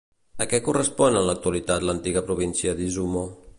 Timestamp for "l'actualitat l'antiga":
1.27-2.27